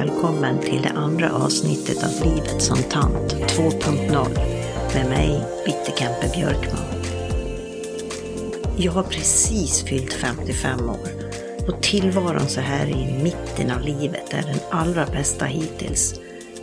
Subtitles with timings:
[0.00, 4.28] välkommen till det andra avsnittet av Livet som tant 2.0
[4.94, 6.84] med mig, Bitte Kempe-Björkman.
[8.76, 11.08] Jag har precis fyllt 55 år
[11.68, 16.20] och tillvaron så här i mitten av livet är den allra bästa hittills.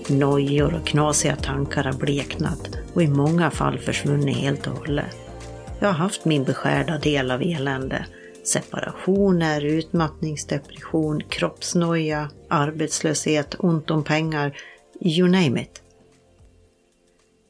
[0.07, 5.15] Nojor och knasiga tankar har bleknat och i många fall försvunnit helt och hållet.
[5.79, 8.05] Jag har haft min beskärda del av elände
[8.43, 14.57] separationer, utmattningsdepression, kroppsnoja, arbetslöshet, ont om pengar,
[15.01, 15.83] you name it.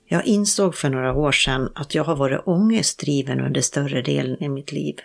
[0.05, 4.49] Jag insåg för några år sedan att jag har varit ångestdriven under större delen i
[4.49, 4.95] mitt liv.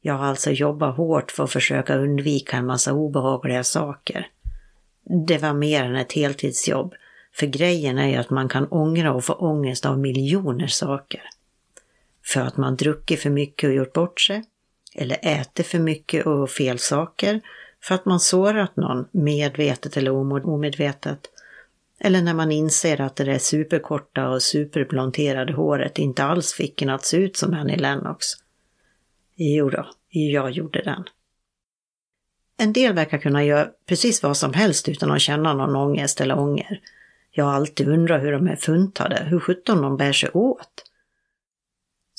[0.00, 4.26] Jag har alltså jobbat hårt för att försöka undvika en massa obehagliga saker.
[5.26, 6.94] Det var mer än ett heltidsjobb,
[7.34, 11.22] för grejen är ju att man kan ångra och få ångest av miljoner saker.
[12.24, 14.44] För att man druckit för mycket och gjort bort sig,
[14.94, 17.40] eller äter för mycket och fel saker
[17.82, 20.10] för att man sårat någon medvetet eller
[20.46, 21.20] omedvetet.
[22.00, 26.90] Eller när man inser att det där superkorta och superblonterade håret inte alls fick en
[26.90, 28.26] att se ut som Annie Lennox.
[29.36, 31.04] Jo då, jag gjorde den.
[32.56, 36.38] En del verkar kunna göra precis vad som helst utan att känna någon ångest eller
[36.38, 36.80] ånger.
[37.30, 40.84] Jag har alltid undrat hur de är funtade, hur sjutton de bär sig åt.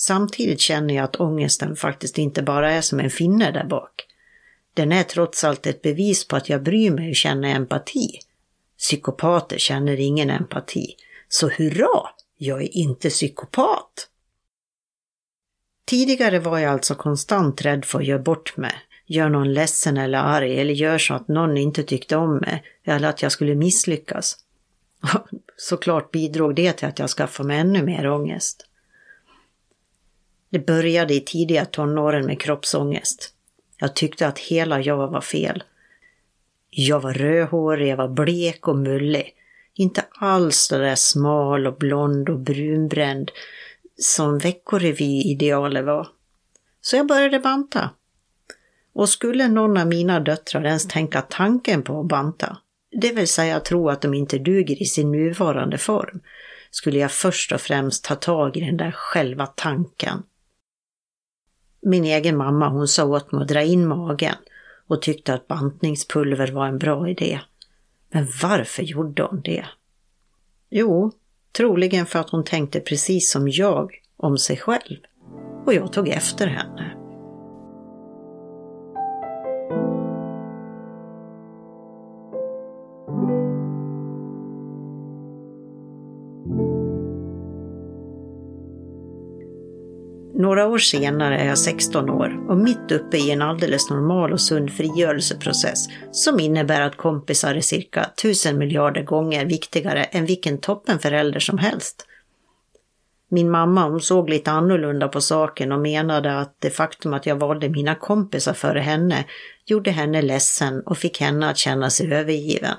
[0.02, 4.06] Samtidigt känner jag att ångesten faktiskt inte bara är som en finne där bak.
[4.74, 8.20] Den är trots allt ett bevis på att jag bryr mig och känner empati.
[8.78, 10.96] Psykopater känner ingen empati.
[11.28, 14.08] Så hurra, jag är inte psykopat!
[15.86, 20.18] Tidigare var jag alltså konstant rädd för att göra bort mig, göra någon ledsen eller
[20.18, 24.38] arg eller göra så att någon inte tyckte om mig eller att jag skulle misslyckas.
[25.58, 28.69] Såklart bidrog det till att jag skaffade mig ännu mer ångest.
[30.50, 33.34] Det började i tidiga tonåren med kroppsångest.
[33.78, 35.64] Jag tyckte att hela jag var fel.
[36.70, 39.34] Jag var rödhårig, jag var blek och mullig.
[39.74, 43.32] Inte alls så där smal och blond och brunbränd
[43.98, 46.08] som veckorevy-idealet var.
[46.82, 47.90] Så jag började banta.
[48.94, 52.58] Och skulle någon av mina döttrar ens tänka tanken på att banta,
[52.92, 56.20] det vill säga tro att de inte duger i sin nuvarande form,
[56.72, 60.24] skulle jag först och främst ta tag i den där själva tanken
[61.82, 64.36] min egen mamma hon sa åt mig att dra in magen
[64.88, 67.40] och tyckte att bantningspulver var en bra idé.
[68.12, 69.66] Men varför gjorde hon det?
[70.70, 71.12] Jo,
[71.52, 74.98] troligen för att hon tänkte precis som jag om sig själv.
[75.66, 77.09] Och jag tog efter henne.
[90.80, 94.72] År senare är jag 16 år och mitt uppe i en alldeles normal och sund
[94.72, 101.58] frigörelseprocess som innebär att kompisar är cirka tusen miljarder gånger viktigare än vilken toppenförälder som
[101.58, 102.06] helst.
[103.30, 107.36] Min mamma hon såg lite annorlunda på saken och menade att det faktum att jag
[107.36, 109.26] valde mina kompisar före henne
[109.66, 112.76] gjorde henne ledsen och fick henne att känna sig övergiven.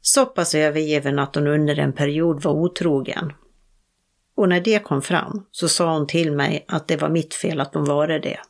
[0.00, 3.32] Så pass övergiven att hon under en period var otrogen
[4.34, 7.60] och när det kom fram så sa hon till mig att det var mitt fel
[7.60, 8.40] att hon var det.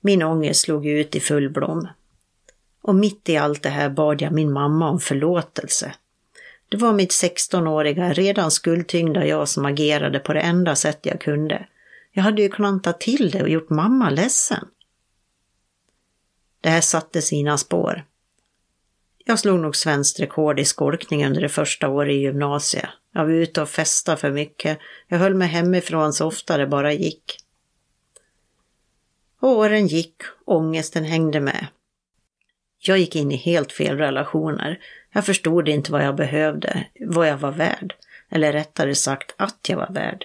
[0.00, 1.88] Min ångest slog ut i full blom.
[2.82, 5.94] Och mitt i allt det här bad jag min mamma om förlåtelse.
[6.68, 11.66] Det var mitt 16-åriga, redan skuldtyngda jag som agerade på det enda sätt jag kunde.
[12.12, 14.68] Jag hade ju klantat till det och gjort mamma ledsen.
[16.60, 18.04] Det här satte sina spår.
[19.28, 22.88] Jag slog nog svenskt rekord i skolkning under det första året i gymnasiet.
[23.12, 24.78] Jag var ute och festade för mycket.
[25.08, 27.38] Jag höll mig hemifrån så ofta det bara gick.
[29.40, 31.66] åren gick, ångesten hängde med.
[32.78, 34.78] Jag gick in i helt fel relationer.
[35.12, 37.94] Jag förstod inte vad jag behövde, vad jag var värd.
[38.28, 40.24] Eller rättare sagt att jag var värd.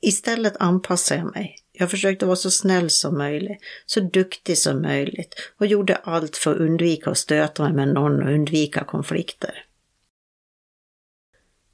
[0.00, 1.56] Istället anpassade jag mig.
[1.80, 6.52] Jag försökte vara så snäll som möjligt, så duktig som möjligt och gjorde allt för
[6.52, 9.64] att undvika att stöta mig med någon och undvika konflikter.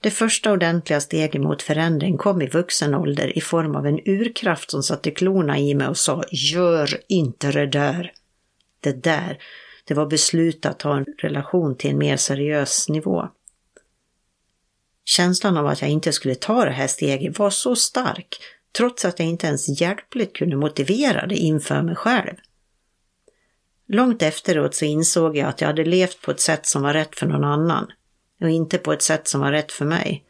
[0.00, 4.70] Det första ordentliga steget mot förändring kom i vuxen ålder i form av en urkraft
[4.70, 8.12] som satte klorna i mig och sa Gör inte det där.
[8.80, 9.38] Det där,
[9.84, 13.28] det var beslutat att ha en relation till en mer seriös nivå.
[15.04, 18.38] Känslan av att jag inte skulle ta det här steget var så stark,
[18.76, 22.34] trots att jag inte ens hjälpligt kunde motivera det inför mig själv.
[23.88, 27.18] Långt efteråt så insåg jag att jag hade levt på ett sätt som var rätt
[27.18, 27.86] för någon annan
[28.40, 30.24] och inte på ett sätt som var rätt för mig.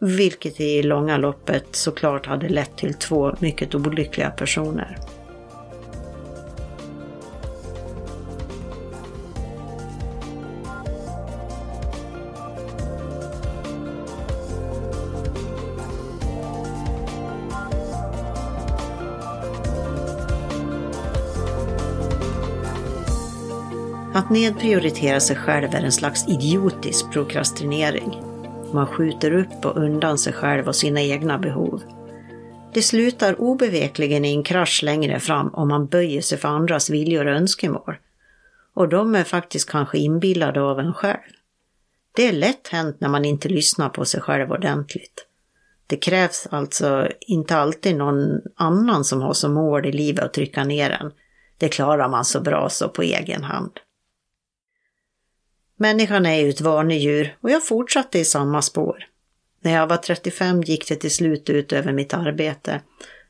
[0.00, 4.98] Vilket i långa loppet såklart hade lett till två mycket olyckliga personer.
[24.20, 28.22] Att nedprioritera sig själv är en slags idiotisk prokrastinering.
[28.72, 31.82] Man skjuter upp och undan sig själv och sina egna behov.
[32.74, 37.26] Det slutar obevekligen i en krasch längre fram om man böjer sig för andras viljor
[37.26, 37.96] och önskemål.
[38.74, 41.32] Och de är faktiskt kanske inbillade av en själv.
[42.16, 45.26] Det är lätt hänt när man inte lyssnar på sig själv ordentligt.
[45.86, 50.64] Det krävs alltså inte alltid någon annan som har som mål i livet att trycka
[50.64, 51.12] ner en.
[51.58, 53.72] Det klarar man så bra så på egen hand.
[55.82, 59.06] Människan är ju ett vanedjur och jag fortsatte i samma spår.
[59.60, 62.80] När jag var 35 gick det till slut ut över mitt arbete.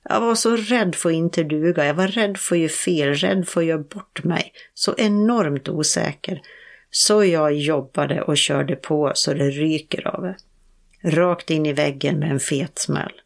[0.03, 3.15] Jag var så rädd för att inte duga, jag var rädd för att göra fel,
[3.15, 4.53] rädd för att göra bort mig.
[4.75, 6.43] Så enormt osäker.
[6.91, 10.37] Så jag jobbade och körde på så det ryker av det.
[11.11, 13.21] Rakt in i väggen med en fet smäll.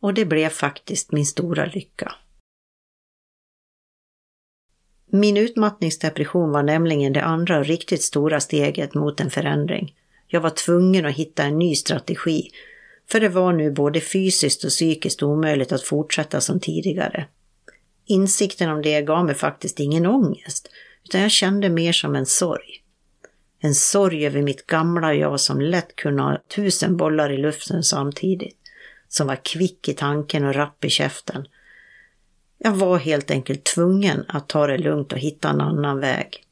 [0.00, 2.14] Och det blev faktiskt min stora lycka.
[5.16, 9.94] Min utmattningsdepression var nämligen det andra riktigt stora steget mot en förändring.
[10.26, 12.50] Jag var tvungen att hitta en ny strategi,
[13.10, 17.26] för det var nu både fysiskt och psykiskt omöjligt att fortsätta som tidigare.
[18.06, 20.68] Insikten om det gav mig faktiskt ingen ångest,
[21.04, 22.82] utan jag kände mer som en sorg.
[23.60, 28.58] En sorg över mitt gamla jag som lätt kunde ha tusen bollar i luften samtidigt.
[29.08, 31.46] Som var kvick i tanken och rapp i käften.
[32.66, 36.44] Jag var helt enkelt tvungen att ta det lugnt och hitta en annan väg.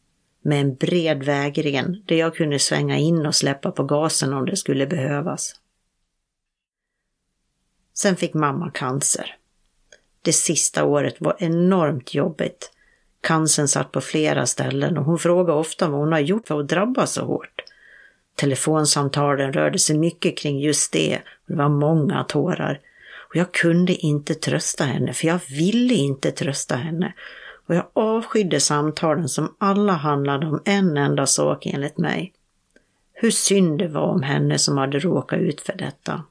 [0.43, 4.57] Med en bred vägren där jag kunde svänga in och släppa på gasen om det
[4.57, 5.55] skulle behövas.
[7.95, 9.37] Sen fick mamma cancer.
[10.23, 12.71] Det sista året var enormt jobbigt
[13.21, 16.69] Cancern satt på flera ställen och hon frågade ofta vad hon har gjort för att
[16.69, 17.63] drabbas så hårt.
[18.35, 22.81] Telefonsamtalen rörde sig mycket kring just det och det var många tårar.
[23.33, 27.15] Och jag kunde inte trösta henne, för jag ville inte trösta henne.
[27.67, 32.33] Och jag avskydde samtalen som alla handlade om en enda sak enligt mig.
[33.13, 36.23] Hur synd det var om henne som hade råkat ut för detta.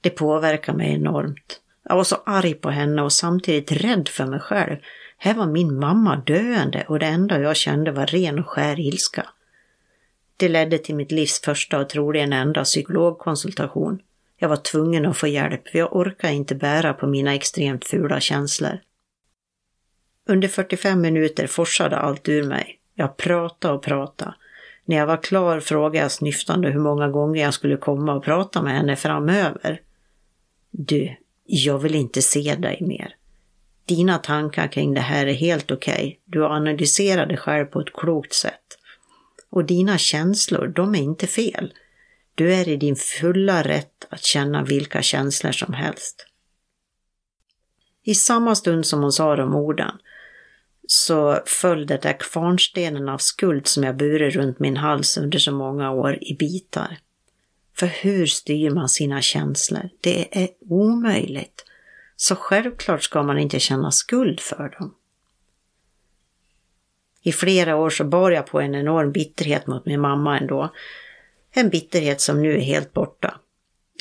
[0.00, 1.60] Det påverkar mig enormt.
[1.84, 4.76] Jag var så arg på henne och samtidigt rädd för mig själv.
[5.16, 9.26] Här var min mamma döende och det enda jag kände var ren och skär ilska.
[10.36, 14.00] Det ledde till mitt livs första och troligen enda psykologkonsultation.
[14.40, 18.20] Jag var tvungen att få hjälp för jag orkade inte bära på mina extremt fula
[18.20, 18.78] känslor.
[20.26, 22.78] Under 45 minuter forsade allt ur mig.
[22.94, 24.34] Jag pratade och pratade.
[24.84, 28.62] När jag var klar frågade jag snyftande hur många gånger jag skulle komma och prata
[28.62, 29.80] med henne framöver.
[30.70, 33.14] Du, jag vill inte se dig mer.
[33.84, 35.94] Dina tankar kring det här är helt okej.
[35.94, 36.16] Okay.
[36.24, 38.78] Du analyserar dig själv på ett klokt sätt.
[39.50, 41.72] Och dina känslor, de är inte fel.
[42.38, 46.26] Du är i din fulla rätt att känna vilka känslor som helst.
[48.02, 49.98] I samma stund som hon sa de orden
[50.86, 55.52] så föll det där kvarnstenen av skuld som jag burit runt min hals under så
[55.52, 56.98] många år i bitar.
[57.76, 59.88] För hur styr man sina känslor?
[60.00, 61.64] Det är omöjligt.
[62.16, 64.94] Så självklart ska man inte känna skuld för dem.
[67.22, 70.72] I flera år så bar jag på en enorm bitterhet mot min mamma ändå.
[71.54, 73.34] En bitterhet som nu är helt borta.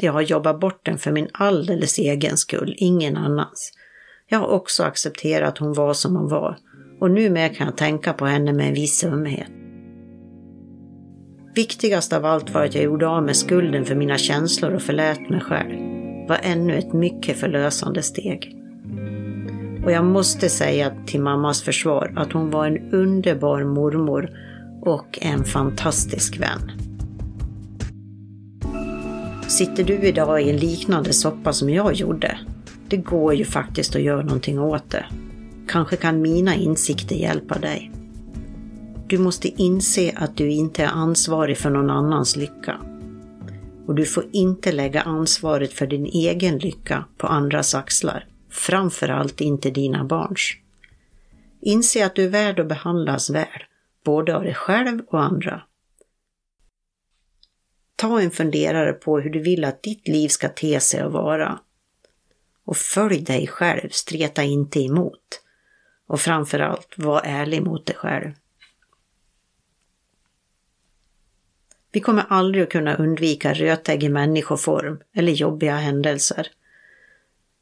[0.02, 3.72] Jag har jobbat bort den för min alldeles egen skull, ingen annans.
[4.30, 6.58] Jag har också accepterat att hon var som hon var
[7.00, 9.48] och numera kan jag tänka på henne med en viss ömhet.
[11.56, 15.30] Viktigast av allt var att jag gjorde av med skulden för mina känslor och förlät
[15.30, 15.70] mig själv.
[15.70, 18.56] Det var ännu ett mycket förlösande steg.
[19.86, 24.30] Och jag måste säga till mammas försvar att hon var en underbar mormor
[24.82, 26.87] och en fantastisk vän.
[29.48, 32.40] Sitter du idag i en liknande soppa som jag gjorde?
[32.88, 35.06] Det går ju faktiskt att göra någonting åt det.
[35.68, 37.92] Kanske kan mina insikter hjälpa dig.
[39.08, 42.78] Du måste inse att du inte är ansvarig för någon annans lycka.
[43.86, 49.72] Och du får inte lägga ansvaret för din egen lycka på andras axlar, framförallt inte
[49.72, 50.54] dina barns.
[51.62, 53.64] Inse att du är värd att behandlas väl,
[54.06, 55.62] både av dig själv och andra.
[57.98, 61.60] Ta en funderare på hur du vill att ditt liv ska te sig och vara.
[62.66, 65.42] Och följ dig själv, streta inte emot.
[66.08, 68.32] Och framförallt, var ärlig mot dig själv.
[71.92, 76.48] Vi kommer aldrig att kunna undvika rötägg i människoform eller jobbiga händelser.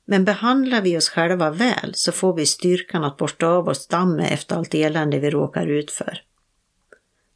[0.06, 4.32] Men behandlar vi oss själva väl så får vi styrkan att borsta av oss dammet
[4.32, 6.22] efter allt elände vi råkar ut för.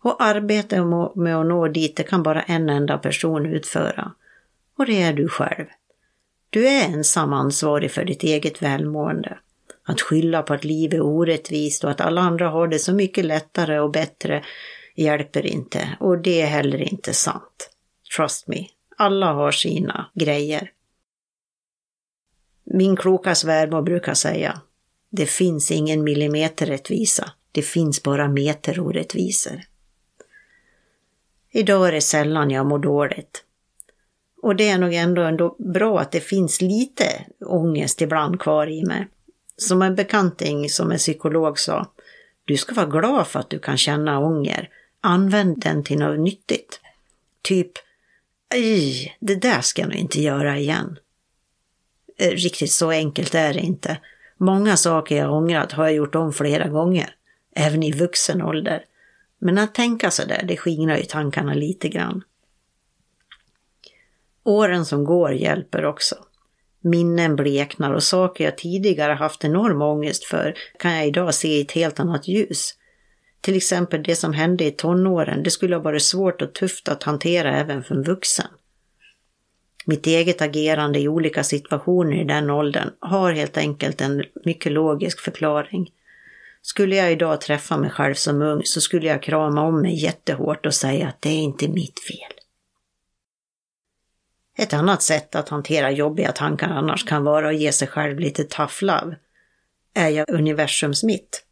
[0.02, 0.84] Och arbetet
[1.16, 4.12] med att nå dit det kan bara en enda person utföra.
[4.78, 5.66] Och det är du själv.
[6.50, 9.38] Du är ensam ansvarig för ditt eget välmående.
[9.84, 13.26] Att skylla på att livet är orättvist och att alla andra har det så mycket
[13.26, 14.44] lättare och bättre
[14.96, 15.98] hjälper inte.
[16.00, 17.70] Och det är heller inte sant.
[18.16, 18.68] Trust me.
[18.98, 20.72] Alla har sina grejer.
[22.64, 24.62] Min kloka svärmor brukar säga,
[25.10, 29.62] det finns ingen millimeterrättvisa, det finns bara meterorättvisor.
[31.52, 33.44] Idag är det sällan jag mår dåligt.
[34.42, 38.86] Och det är nog ändå, ändå bra att det finns lite ångest ibland kvar i
[38.86, 39.08] mig.
[39.58, 41.92] Som en bekanting som en psykolog sa,
[42.46, 44.70] du ska vara glad för att du kan känna ånger.
[45.02, 46.80] Använd den till något nyttigt.
[47.42, 47.72] Typ,
[48.54, 51.00] Aj, det där ska jag nog inte göra igen.
[52.18, 53.98] Eh, riktigt så enkelt är det inte.
[54.38, 57.16] Många saker jag ångrat har jag gjort om flera gånger,
[57.56, 58.86] även i vuxen ålder.
[59.40, 62.24] Men att tänka så där, det skingrar ju tankarna lite grann.
[64.44, 66.16] Åren som går hjälper också.
[66.82, 71.62] Minnen bleknar och saker jag tidigare haft enorm ångest för kan jag idag se i
[71.62, 72.76] ett helt annat ljus.
[73.42, 77.04] Till exempel det som hände i tonåren, det skulle ha varit svårt och tufft att
[77.04, 78.48] hantera även för en vuxen.
[79.86, 85.20] Mitt eget agerande i olika situationer i den åldern har helt enkelt en mycket logisk
[85.20, 85.92] förklaring.
[86.62, 90.66] Skulle jag idag träffa mig själv som ung så skulle jag krama om mig jättehårt
[90.66, 92.40] och säga att det är inte mitt fel.
[94.58, 98.44] Ett annat sätt att hantera jobbiga tankar annars kan vara att ge sig själv lite
[98.44, 99.16] tough love.
[99.94, 101.44] Är jag universums mitt?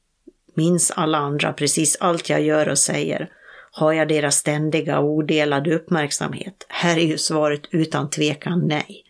[0.55, 3.29] Minns alla andra precis allt jag gör och säger?
[3.71, 6.65] Har jag deras ständiga och odelade uppmärksamhet?
[6.69, 9.03] Här är ju svaret utan tvekan nej.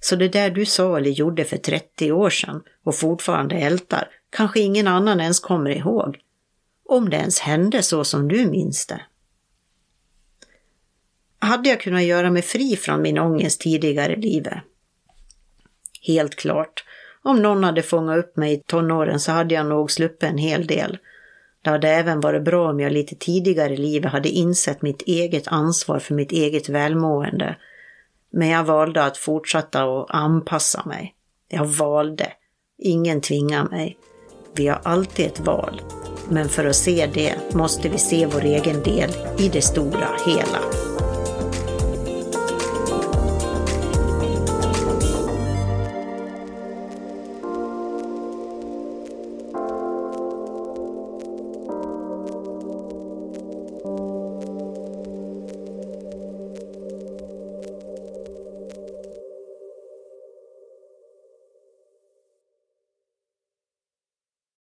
[0.00, 4.60] Så det där du sa eller gjorde för 30 år sedan och fortfarande ältar, kanske
[4.60, 6.18] ingen annan ens kommer ihåg.
[6.88, 9.00] Om det ens hände så som du minns det.
[11.38, 14.58] Hade jag kunnat göra mig fri från min ångest tidigare i livet?
[16.02, 16.84] Helt klart.
[17.22, 20.66] Om någon hade fångat upp mig i tonåren så hade jag nog sluppit en hel
[20.66, 20.98] del.
[21.62, 25.48] Det hade även varit bra om jag lite tidigare i livet hade insett mitt eget
[25.48, 27.56] ansvar för mitt eget välmående.
[28.30, 31.14] Men jag valde att fortsätta att anpassa mig.
[31.48, 32.32] Jag valde.
[32.78, 33.98] Ingen tvingar mig.
[34.54, 35.80] Vi har alltid ett val.
[36.28, 40.91] Men för att se det måste vi se vår egen del i det stora hela.